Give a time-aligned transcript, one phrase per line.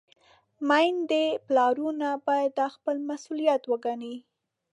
[0.67, 4.15] میندې، پلرونه باید دا خپل مسؤلیت وګڼي.